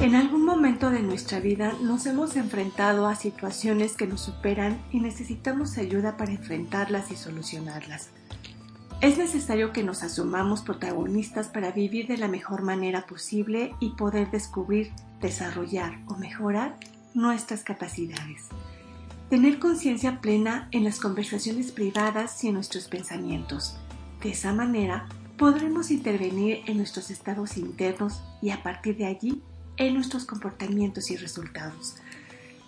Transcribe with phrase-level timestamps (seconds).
[0.00, 4.98] En algún momento de nuestra vida nos hemos enfrentado a situaciones que nos superan y
[4.98, 8.08] necesitamos ayuda para enfrentarlas y solucionarlas.
[9.02, 14.30] Es necesario que nos asumamos protagonistas para vivir de la mejor manera posible y poder
[14.30, 14.90] descubrir,
[15.20, 16.78] desarrollar o mejorar
[17.12, 18.48] nuestras capacidades.
[19.28, 23.76] Tener conciencia plena en las conversaciones privadas y en nuestros pensamientos.
[24.22, 29.42] De esa manera podremos intervenir en nuestros estados internos y a partir de allí
[29.80, 31.96] en nuestros comportamientos y resultados.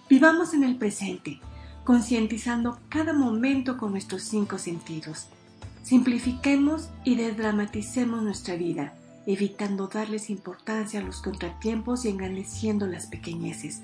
[0.08, 1.40] Vivamos en el presente,
[1.84, 5.26] concientizando cada momento con nuestros cinco sentidos.
[5.84, 8.94] Simplifiquemos y desdramaticemos nuestra vida,
[9.26, 13.82] evitando darles importancia a los contratiempos y engrandeciendo las pequeñeces.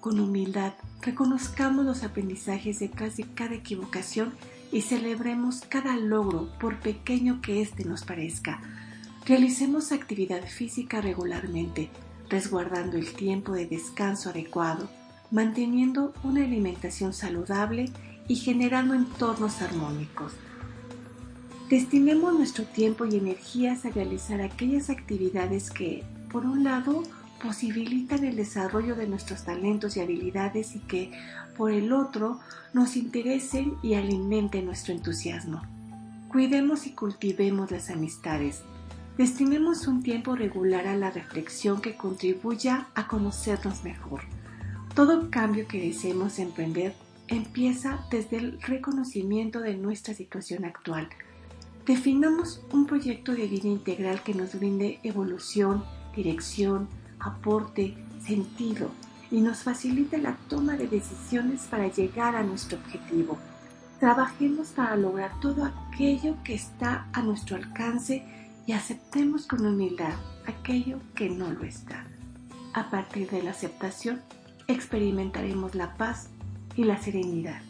[0.00, 4.32] Con humildad, reconozcamos los aprendizajes detrás de cada equivocación
[4.72, 8.62] y celebremos cada logro, por pequeño que éste nos parezca.
[9.26, 11.90] Realicemos actividad física regularmente,
[12.32, 14.88] resguardando el tiempo de descanso adecuado,
[15.30, 17.90] manteniendo una alimentación saludable
[18.26, 20.32] y generando entornos armónicos.
[21.68, 27.02] Destinemos nuestro tiempo y energías a realizar aquellas actividades que, por un lado,
[27.42, 31.12] posibilitan el desarrollo de nuestros talentos y habilidades y que,
[31.56, 32.40] por el otro,
[32.72, 35.60] nos interesen y alimenten nuestro entusiasmo.
[36.28, 38.62] Cuidemos y cultivemos las amistades,
[39.16, 44.22] Destinemos un tiempo regular a la reflexión que contribuya a conocernos mejor.
[44.94, 46.94] Todo cambio que deseemos emprender
[47.28, 51.08] empieza desde el reconocimiento de nuestra situación actual.
[51.84, 55.84] Definamos un proyecto de vida integral que nos brinde evolución,
[56.16, 56.88] dirección,
[57.20, 58.90] aporte, sentido
[59.30, 63.36] y nos facilite la toma de decisiones para llegar a nuestro objetivo.
[64.00, 70.14] Trabajemos para lograr todo aquello que está a nuestro alcance y aceptemos con humildad
[70.46, 72.06] aquello que no lo está.
[72.74, 74.22] A partir de la aceptación,
[74.68, 76.28] experimentaremos la paz
[76.76, 77.60] y la serenidad.